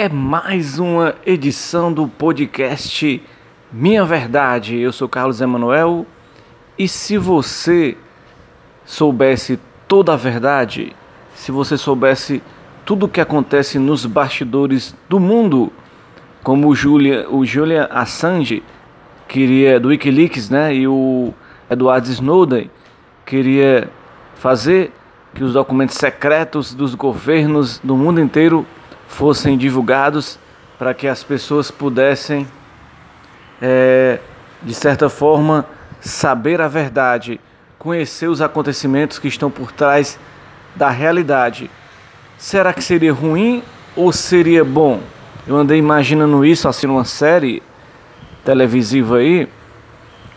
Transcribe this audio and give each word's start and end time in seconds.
é 0.00 0.08
mais 0.08 0.78
uma 0.78 1.14
edição 1.26 1.92
do 1.92 2.08
podcast 2.08 3.22
Minha 3.70 4.02
Verdade. 4.02 4.78
Eu 4.78 4.94
sou 4.94 5.06
Carlos 5.06 5.42
Emanuel 5.42 6.06
e 6.78 6.88
se 6.88 7.18
você 7.18 7.98
soubesse 8.86 9.60
toda 9.86 10.14
a 10.14 10.16
verdade, 10.16 10.96
se 11.34 11.52
você 11.52 11.76
soubesse 11.76 12.42
tudo 12.82 13.04
o 13.04 13.08
que 13.10 13.20
acontece 13.20 13.78
nos 13.78 14.06
bastidores 14.06 14.96
do 15.06 15.20
mundo, 15.20 15.70
como 16.42 16.68
o 16.68 16.74
Julian, 16.74 17.28
o 17.28 17.44
Julian 17.44 17.86
Assange 17.90 18.62
queria 19.28 19.78
do 19.78 19.88
WikiLeaks, 19.88 20.48
né, 20.48 20.74
e 20.74 20.88
o 20.88 21.34
Edward 21.68 22.10
Snowden 22.10 22.70
queria 23.26 23.90
fazer 24.36 24.92
que 25.34 25.44
os 25.44 25.52
documentos 25.52 25.96
secretos 25.96 26.72
dos 26.72 26.94
governos 26.94 27.78
do 27.84 27.94
mundo 27.94 28.18
inteiro 28.18 28.64
fossem 29.10 29.58
divulgados 29.58 30.38
para 30.78 30.94
que 30.94 31.06
as 31.06 31.22
pessoas 31.22 31.70
pudessem, 31.70 32.46
é, 33.60 34.20
de 34.62 34.72
certa 34.72 35.10
forma, 35.10 35.66
saber 36.00 36.60
a 36.60 36.68
verdade, 36.68 37.38
conhecer 37.78 38.28
os 38.28 38.40
acontecimentos 38.40 39.18
que 39.18 39.28
estão 39.28 39.50
por 39.50 39.72
trás 39.72 40.18
da 40.76 40.88
realidade. 40.88 41.70
Será 42.38 42.72
que 42.72 42.82
seria 42.82 43.12
ruim 43.12 43.62
ou 43.96 44.12
seria 44.12 44.64
bom? 44.64 45.00
Eu 45.46 45.56
andei 45.56 45.78
imaginando 45.78 46.44
isso 46.44 46.68
assim 46.68 46.86
numa 46.86 47.04
série 47.04 47.62
televisiva 48.44 49.16
aí, 49.16 49.48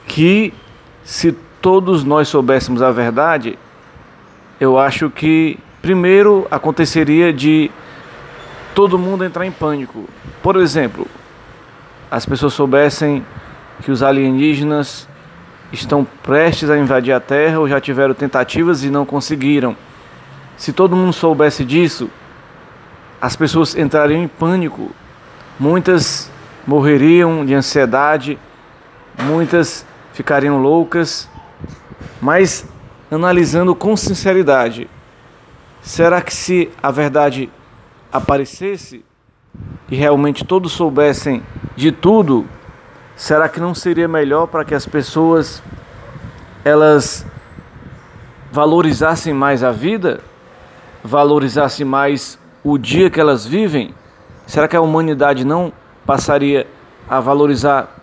que 0.08 0.54
se 1.04 1.32
todos 1.62 2.04
nós 2.04 2.28
soubéssemos 2.28 2.82
a 2.82 2.92
verdade, 2.92 3.58
eu 4.60 4.78
acho 4.78 5.10
que 5.10 5.58
primeiro 5.82 6.48
aconteceria 6.50 7.32
de 7.32 7.72
todo 8.74 8.98
mundo 8.98 9.24
entrar 9.24 9.46
em 9.46 9.52
pânico. 9.52 10.06
Por 10.42 10.56
exemplo, 10.56 11.08
as 12.10 12.26
pessoas 12.26 12.54
soubessem 12.54 13.26
que 13.82 13.92
os 13.92 14.04
alienígenas 14.04 15.08
estão 15.72 16.06
prestes 16.22 16.70
a 16.70 16.78
invadir 16.78 17.14
a 17.14 17.20
Terra 17.20 17.60
ou 17.60 17.68
já 17.68 17.82
tiveram 17.82 18.14
tentativas 18.14 18.84
e 18.84 18.90
não 18.90 19.06
conseguiram. 19.06 19.76
Se 20.56 20.72
todo 20.72 20.96
mundo 20.96 21.14
soubesse 21.14 21.66
disso, 21.66 22.10
as 23.20 23.36
pessoas 23.36 23.76
entrariam 23.76 24.22
em 24.22 24.28
pânico. 24.28 24.92
Muitas 25.60 26.30
morreriam 26.66 27.46
de 27.46 27.54
ansiedade, 27.54 28.38
muitas 29.24 29.86
ficariam 30.14 30.62
loucas. 30.62 31.30
Mas 32.22 32.66
analisando 33.10 33.76
com 33.76 33.98
sinceridade, 33.98 34.90
será 35.82 36.22
que 36.22 36.34
se 36.34 36.70
a 36.82 36.92
verdade 36.92 37.50
aparecesse 38.14 39.04
e 39.90 39.96
realmente 39.96 40.46
todos 40.46 40.72
soubessem 40.72 41.42
de 41.76 41.92
tudo, 41.92 42.46
será 43.16 43.50
que 43.50 43.60
não 43.60 43.74
seria 43.74 44.08
melhor 44.08 44.46
para 44.46 44.64
que 44.64 44.76
as 44.76 44.86
pessoas 44.86 45.64
elas 46.64 47.26
valorizassem 48.52 49.34
mais 49.34 49.64
a 49.64 49.72
vida, 49.72 50.22
valorizassem 51.04 51.86
mais 51.86 52.38
o 52.64 52.78
dia 52.78 53.10
que 53.10 53.20
elas 53.20 53.46
vivem? 53.46 53.96
Será 54.46 54.68
que 54.68 54.76
a 54.76 54.82
humanidade 54.82 55.44
não 55.44 55.74
passaria 56.06 56.68
a 57.10 57.20
valorizar 57.20 58.00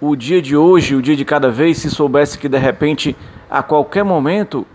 o 0.00 0.14
dia 0.14 0.42
de 0.42 0.56
hoje, 0.56 0.94
o 0.94 1.00
dia 1.00 1.16
de 1.16 1.24
cada 1.24 1.50
vez, 1.50 1.78
se 1.78 1.90
soubesse 1.90 2.38
que 2.38 2.48
de 2.48 2.58
repente, 2.58 3.16
a 3.50 3.62
qualquer 3.62 4.04
momento, 4.04 4.66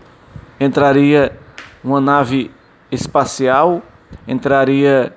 entraria 0.58 1.38
uma 1.82 2.00
nave 2.00 2.50
espacial 2.90 3.82
entraria 4.26 5.12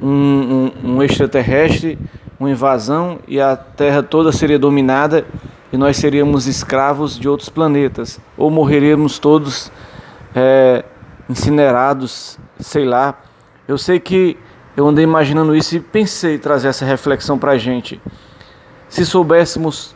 um, 0.00 0.70
um, 0.84 0.94
um 0.94 1.02
extraterrestre, 1.02 1.98
uma 2.38 2.50
invasão 2.50 3.20
e 3.26 3.40
a 3.40 3.56
Terra 3.56 4.02
toda 4.02 4.32
seria 4.32 4.58
dominada 4.58 5.24
e 5.72 5.76
nós 5.76 5.96
seríamos 5.96 6.46
escravos 6.46 7.18
de 7.18 7.28
outros 7.28 7.48
planetas 7.48 8.20
ou 8.36 8.50
morreríamos 8.50 9.18
todos 9.18 9.70
é, 10.34 10.84
incinerados, 11.28 12.38
sei 12.58 12.84
lá. 12.84 13.18
Eu 13.66 13.78
sei 13.78 13.98
que 13.98 14.36
eu 14.76 14.86
andei 14.88 15.04
imaginando 15.04 15.54
isso 15.54 15.76
e 15.76 15.80
pensei 15.80 16.38
trazer 16.38 16.68
essa 16.68 16.84
reflexão 16.84 17.38
para 17.38 17.52
a 17.52 17.58
gente. 17.58 18.00
Se 18.88 19.06
soubéssemos 19.06 19.94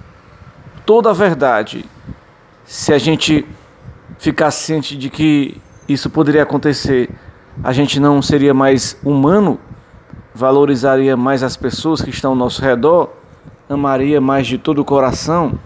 toda 0.84 1.10
a 1.10 1.12
verdade, 1.12 1.84
se 2.64 2.92
a 2.92 2.98
gente 2.98 3.44
ficasse 4.18 4.64
ciente 4.64 4.96
de 4.96 5.10
que 5.10 5.60
isso 5.88 6.08
poderia 6.08 6.42
acontecer, 6.42 7.10
a 7.62 7.72
gente 7.72 7.98
não 7.98 8.20
seria 8.20 8.52
mais 8.52 8.98
humano, 9.04 9.58
valorizaria 10.34 11.16
mais 11.16 11.42
as 11.42 11.56
pessoas 11.56 12.02
que 12.02 12.10
estão 12.10 12.32
ao 12.32 12.36
nosso 12.36 12.60
redor, 12.62 13.10
amaria 13.68 14.20
mais 14.20 14.46
de 14.46 14.58
todo 14.58 14.80
o 14.80 14.84
coração, 14.84 15.58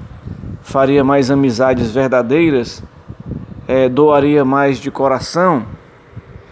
faria 0.63 1.03
mais 1.03 1.31
amizades 1.31 1.91
verdadeiras, 1.91 2.83
é, 3.67 3.89
doaria 3.89 4.45
mais 4.45 4.79
de 4.79 4.91
coração, 4.91 5.67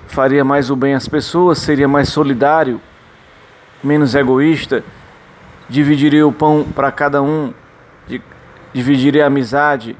faria 0.06 0.44
mais 0.44 0.70
o 0.70 0.76
bem 0.76 0.94
às 0.94 1.08
pessoas, 1.08 1.58
seria 1.58 1.86
mais 1.86 2.08
solidário, 2.08 2.80
menos 3.82 4.14
egoísta, 4.14 4.82
dividiria 5.68 6.26
o 6.26 6.32
pão 6.32 6.66
para 6.74 6.90
cada 6.90 7.22
um, 7.22 7.52
dividiria 8.72 9.24
a 9.24 9.26
amizade, 9.28 9.96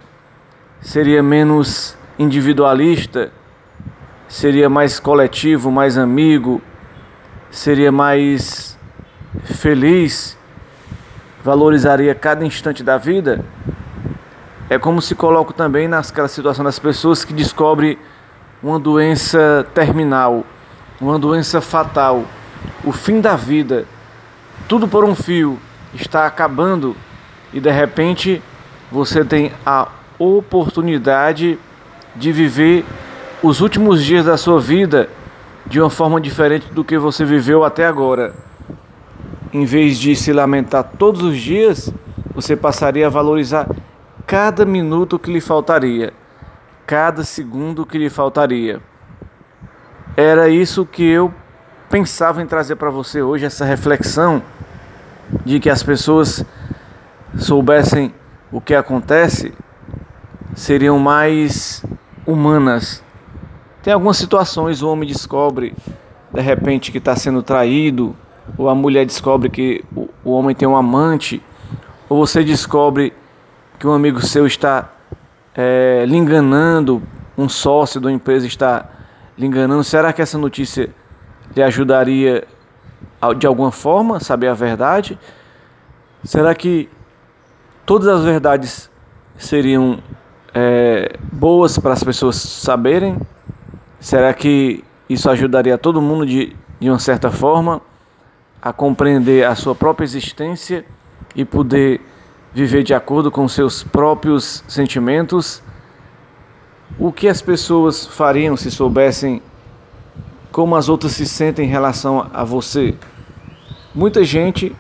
seria 0.81 1.23
menos 1.23 1.97
individualista 2.19 3.31
seria 4.29 4.69
mais 4.69 5.01
coletivo, 5.01 5.71
mais 5.71 5.97
amigo, 5.97 6.61
seria 7.51 7.91
mais 7.91 8.79
feliz, 9.45 10.37
valorizaria 11.43 12.15
cada 12.15 12.45
instante 12.45 12.83
da 12.83 12.99
vida. 12.99 13.45
É 14.69 14.79
como 14.79 15.01
se 15.01 15.15
coloco 15.15 15.53
também 15.53 15.89
naquela 15.89 16.29
situação 16.29 16.65
das 16.65 16.79
pessoas 16.79 17.25
que 17.25 17.33
descobrem 17.33 17.99
uma 18.63 18.79
doença 18.79 19.67
terminal, 19.73 20.45
uma 21.01 21.19
doença 21.19 21.61
fatal, 21.61 22.25
o 22.85 22.93
fim 22.93 23.21
da 23.21 23.35
vida, 23.35 23.87
tudo 24.69 24.87
por 24.87 25.05
um 25.05 25.15
fio, 25.15 25.59
está 25.95 26.27
acabando 26.27 26.95
e 27.53 27.61
de 27.61 27.71
repente 27.71 28.43
você 28.93 29.25
tem 29.25 29.53
a 29.65 29.89
oportunidade 30.19 31.59
de 32.15 32.33
viver 32.33 32.85
os 33.43 33.61
últimos 33.61 34.05
dias 34.05 34.25
da 34.25 34.37
sua 34.37 34.61
vida 34.61 35.09
de 35.65 35.81
uma 35.81 35.91
forma 35.91 36.21
diferente 36.21 36.73
do 36.73 36.83
que 36.83 36.99
você 36.99 37.25
viveu 37.25 37.63
até 37.65 37.87
agora. 37.87 38.35
Em 39.53 39.65
vez 39.65 39.99
de 39.99 40.15
se 40.17 40.33
lamentar 40.33 40.85
todos 40.99 41.23
os 41.23 41.39
dias, 41.39 41.93
você 42.35 42.57
passaria 42.57 43.07
a 43.07 43.11
valorizar 43.11 43.69
cada 44.27 44.65
minuto 44.65 45.19
que 45.19 45.33
lhe 45.33 45.41
faltaria, 45.41 46.13
cada 46.87 47.23
segundo 47.23 47.87
que 47.87 47.97
lhe 47.97 48.11
faltaria. 48.11 48.81
Era 50.17 50.49
isso 50.49 50.85
que 50.85 51.05
eu 51.05 51.33
pensava 51.89 52.43
em 52.43 52.47
trazer 52.47 52.77
para 52.77 52.91
você 52.91 53.23
hoje, 53.23 53.47
essa 53.47 53.65
reflexão 53.65 54.43
de 55.45 55.61
que 55.61 55.71
as 55.71 55.83
pessoas 55.83 56.45
soubessem 57.37 58.13
o 58.51 58.61
que 58.61 58.75
acontece, 58.75 59.55
seriam 60.55 60.99
mais 60.99 61.85
humanas 62.27 63.03
tem 63.83 63.93
algumas 63.93 64.17
situações 64.17 64.83
o 64.83 64.89
homem 64.89 65.09
descobre 65.09 65.75
de 66.33 66.41
repente 66.41 66.93
que 66.93 66.99
está 66.99 67.17
sendo 67.17 67.43
traído, 67.43 68.15
ou 68.57 68.69
a 68.69 68.75
mulher 68.75 69.05
descobre 69.05 69.49
que 69.49 69.85
o, 70.25 70.31
homem 70.31 70.55
tem 70.55 70.67
um 70.67 70.77
amante, 70.77 71.43
ou 72.09 72.27
você 72.27 72.43
descobre 72.43 73.13
que 73.79 73.87
um 73.87 73.93
amigo 73.93 74.21
seu 74.21 74.47
está 74.47 74.91
é, 75.55 76.05
lhe 76.07 76.17
enganando, 76.17 77.03
um 77.37 77.49
sócio 77.49 78.01
da 78.01 78.11
empresa 78.11 78.47
está 78.47 78.89
lhe 79.37 79.47
enganando. 79.47 79.85
Será 79.85 80.13
que 80.13 80.21
essa 80.21 80.37
notícia 80.37 80.91
lhe 81.55 81.63
ajudaria 81.63 82.47
de 83.39 83.47
alguma 83.47 83.71
forma 83.71 84.17
a 84.17 84.21
saber 84.21 84.49
a 84.49 84.55
verdade? 84.55 85.19
Será 86.25 86.55
que 86.55 86.89
todas 87.87 88.09
as 88.09 88.25
verdades 88.25 88.91
seriam 89.37 90.03
é, 90.53 91.17
boas 91.33 91.79
para 91.79 91.93
as 91.93 92.03
pessoas 92.03 92.37
saberem? 92.37 93.17
Será 94.01 94.33
que 94.33 94.85
isso 95.09 95.29
ajudaria 95.29 95.77
todo 95.77 96.01
mundo 96.01 96.25
de, 96.25 96.57
de 96.79 96.89
uma 96.89 97.01
certa 97.01 97.33
forma 97.33 97.83
a 98.63 98.73
compreender 98.73 99.45
a 99.45 99.57
sua 99.57 99.75
própria 99.75 100.05
existência 100.05 100.85
e 101.35 101.45
poder 101.45 102.01
viver 102.55 102.85
de 102.85 102.95
acordo 102.95 103.31
com 103.31 103.49
seus 103.49 103.83
próprios 103.83 104.63
sentimentos? 104.69 105.63
O 106.97 107.11
que 107.11 107.27
as 107.27 107.43
pessoas 107.43 108.07
fariam 108.07 108.57
se 108.57 108.71
soubessem 108.71 109.43
como 110.53 110.77
as 110.77 110.89
outras 110.89 111.13
se 111.13 111.27
sentem 111.27 111.67
em 111.67 111.71
relação 111.71 112.31
a 112.33 112.45
você? 112.45 112.95
Muita 113.93 114.23
gente 114.23 114.75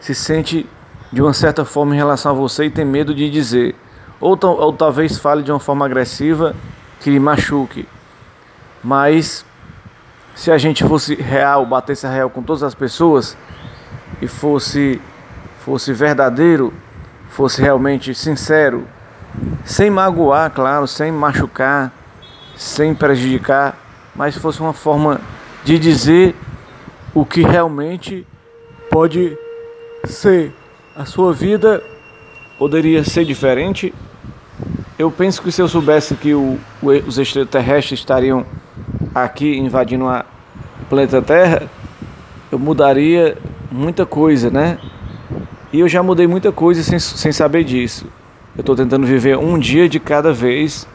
se 0.00 0.16
sente 0.16 0.66
de 1.12 1.22
uma 1.22 1.32
certa 1.32 1.64
forma 1.64 1.94
em 1.94 1.98
relação 1.98 2.32
a 2.32 2.34
você 2.34 2.64
e 2.64 2.70
tem 2.70 2.84
medo 2.84 3.14
de 3.14 3.30
dizer, 3.30 3.76
ou, 4.20 4.36
ou 4.42 4.72
talvez 4.72 5.16
fale 5.16 5.44
de 5.44 5.52
uma 5.52 5.60
forma 5.60 5.86
agressiva 5.86 6.56
que 7.00 7.08
lhe 7.08 7.20
machuque 7.20 7.86
mas 8.84 9.44
se 10.34 10.50
a 10.50 10.58
gente 10.58 10.84
fosse 10.84 11.14
real, 11.14 11.64
batesse 11.64 12.06
real 12.06 12.28
com 12.28 12.42
todas 12.42 12.62
as 12.62 12.74
pessoas 12.74 13.36
e 14.20 14.28
fosse 14.28 15.00
fosse 15.64 15.94
verdadeiro, 15.94 16.74
fosse 17.30 17.62
realmente 17.62 18.14
sincero, 18.14 18.86
sem 19.64 19.88
magoar, 19.88 20.50
claro, 20.50 20.86
sem 20.86 21.10
machucar, 21.10 21.90
sem 22.54 22.94
prejudicar, 22.94 23.76
mas 24.14 24.36
fosse 24.36 24.60
uma 24.60 24.74
forma 24.74 25.20
de 25.64 25.78
dizer 25.78 26.36
o 27.14 27.24
que 27.24 27.42
realmente 27.42 28.26
pode 28.90 29.36
ser. 30.04 30.52
A 30.94 31.06
sua 31.06 31.32
vida 31.32 31.82
poderia 32.58 33.02
ser 33.02 33.24
diferente. 33.24 33.94
Eu 34.98 35.10
penso 35.10 35.40
que 35.40 35.50
se 35.50 35.62
eu 35.62 35.68
soubesse 35.68 36.14
que 36.14 36.34
o, 36.34 36.58
os 36.82 37.18
extraterrestres 37.18 38.00
estariam 38.00 38.44
aqui 39.14 39.56
invadindo 39.56 40.08
a 40.08 40.24
planeta 40.88 41.22
Terra, 41.22 41.62
eu 42.50 42.58
mudaria 42.58 43.38
muita 43.70 44.04
coisa, 44.04 44.50
né? 44.50 44.78
E 45.72 45.80
eu 45.80 45.88
já 45.88 46.02
mudei 46.02 46.26
muita 46.26 46.52
coisa 46.52 46.82
sem, 46.82 46.98
sem 46.98 47.32
saber 47.32 47.64
disso. 47.64 48.06
Eu 48.56 48.60
estou 48.60 48.76
tentando 48.76 49.06
viver 49.06 49.36
um 49.36 49.58
dia 49.58 49.88
de 49.88 49.98
cada 49.98 50.32
vez. 50.32 50.86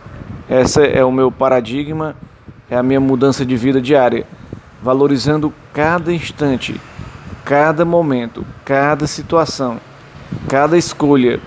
Essa 0.50 0.84
é 0.84 1.04
o 1.04 1.12
meu 1.12 1.32
paradigma, 1.32 2.16
é 2.70 2.78
a 2.78 2.84
minha 2.84 3.00
mudança 3.00 3.46
de 3.46 3.56
vida 3.56 3.82
diária, 3.82 4.26
valorizando 4.82 5.54
cada 5.74 6.14
instante, 6.14 6.80
cada 7.46 7.86
momento, 7.86 8.46
cada 8.66 9.06
situação, 9.06 9.80
cada 10.48 10.78
escolha. 10.78 11.40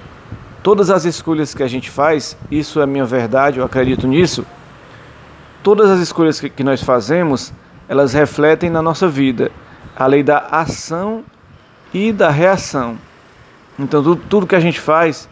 Todas 0.62 0.90
as 0.90 1.04
escolhas 1.04 1.54
que 1.54 1.62
a 1.62 1.68
gente 1.68 1.90
faz, 1.90 2.36
isso 2.50 2.80
é 2.80 2.86
minha 2.86 3.04
verdade, 3.04 3.58
eu 3.58 3.64
acredito 3.64 4.06
nisso. 4.06 4.44
Todas 5.62 5.90
as 5.90 6.00
escolhas 6.00 6.40
que, 6.40 6.50
que 6.50 6.64
nós 6.64 6.82
fazemos, 6.82 7.52
elas 7.88 8.12
refletem 8.12 8.68
na 8.68 8.82
nossa 8.82 9.08
vida 9.08 9.50
a 9.94 10.06
lei 10.06 10.22
da 10.22 10.38
ação 10.50 11.24
e 11.92 12.12
da 12.12 12.30
reação. 12.30 12.96
Então, 13.78 14.02
tudo, 14.02 14.22
tudo 14.28 14.46
que 14.46 14.56
a 14.56 14.60
gente 14.60 14.80
faz 14.80 15.28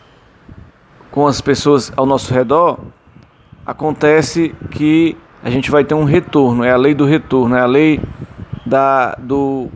com 1.10 1.26
as 1.26 1.40
pessoas 1.40 1.92
ao 1.96 2.06
nosso 2.06 2.32
redor, 2.32 2.78
acontece 3.66 4.54
que 4.70 5.16
a 5.42 5.50
gente 5.50 5.70
vai 5.70 5.84
ter 5.84 5.94
um 5.94 6.04
retorno, 6.04 6.62
é 6.62 6.70
a 6.70 6.76
lei 6.76 6.94
do 6.94 7.04
retorno, 7.04 7.56
é 7.56 7.60
a 7.60 7.66
lei 7.66 8.00
da, 8.64 9.16
do, 9.18 9.68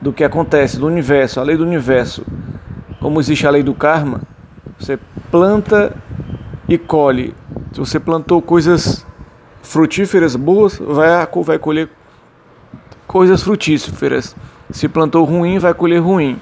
do 0.00 0.12
que 0.12 0.24
acontece, 0.24 0.78
do 0.78 0.86
universo, 0.86 1.40
a 1.40 1.42
lei 1.42 1.56
do 1.56 1.64
universo. 1.64 2.24
Como 3.00 3.20
existe 3.20 3.46
a 3.46 3.50
lei 3.50 3.62
do 3.62 3.74
karma, 3.74 4.20
você 4.78 4.98
planta 5.30 5.96
e 6.68 6.76
colhe. 6.76 7.34
Se 7.72 7.80
você 7.80 8.00
plantou 8.00 8.42
coisas 8.42 9.06
frutíferas 9.64 10.36
boas, 10.36 10.78
vai, 10.78 11.08
vai 11.42 11.58
colher 11.58 11.90
coisas 13.06 13.42
frutíferas. 13.42 14.36
Se 14.70 14.88
plantou 14.88 15.24
ruim, 15.24 15.58
vai 15.58 15.74
colher 15.74 16.00
ruim. 16.00 16.40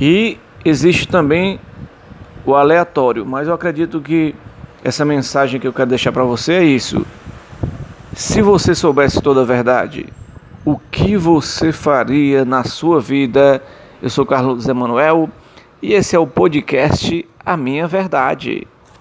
E 0.00 0.38
existe 0.64 1.08
também 1.08 1.58
o 2.44 2.54
aleatório, 2.54 3.26
mas 3.26 3.48
eu 3.48 3.54
acredito 3.54 4.00
que 4.00 4.34
essa 4.84 5.04
mensagem 5.04 5.60
que 5.60 5.66
eu 5.66 5.72
quero 5.72 5.88
deixar 5.88 6.12
para 6.12 6.24
você 6.24 6.52
é 6.54 6.62
isso. 6.62 7.04
Se 8.14 8.40
você 8.40 8.74
soubesse 8.74 9.20
toda 9.20 9.42
a 9.42 9.44
verdade, 9.44 10.06
o 10.64 10.78
que 10.78 11.16
você 11.16 11.72
faria 11.72 12.44
na 12.44 12.64
sua 12.64 13.00
vida? 13.00 13.62
Eu 14.02 14.10
sou 14.10 14.24
Carlos 14.24 14.68
Emanuel 14.68 15.28
e 15.82 15.92
esse 15.94 16.14
é 16.14 16.18
o 16.18 16.26
podcast 16.26 17.26
A 17.44 17.56
Minha 17.56 17.86
Verdade. 17.86 18.66